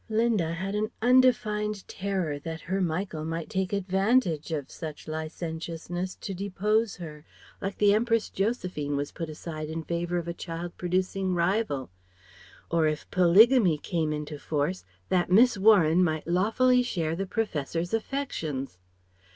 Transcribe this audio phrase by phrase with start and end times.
[0.09, 6.33] Linda had an undefined terror that her Michael might take advantage of such licentiousness to
[6.33, 7.23] depose her,
[7.61, 11.91] like the Empress Josephine was put aside in favour of a child producing rival;
[12.71, 18.79] or if polygamy came into force, that Miss Warren might lawfully share the Professor's affections.